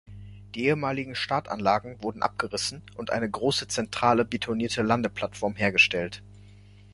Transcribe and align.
Die 0.55 0.65
ehemaligen 0.65 1.13
Startanlagen 1.13 2.01
wurden 2.01 2.23
abgerissen 2.23 2.81
und 2.97 3.11
eine 3.11 3.29
große 3.29 3.67
zentrale 3.67 4.25
betonierte 4.25 4.81
Landeplattform 4.81 5.55
hergestellt. 5.55 6.23